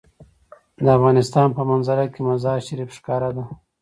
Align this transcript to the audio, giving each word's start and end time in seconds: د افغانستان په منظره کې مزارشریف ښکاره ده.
د 0.83 0.85
افغانستان 0.97 1.47
په 1.57 1.61
منظره 1.69 2.05
کې 2.13 2.19
مزارشریف 2.27 2.89
ښکاره 2.97 3.29
ده. 3.37 3.43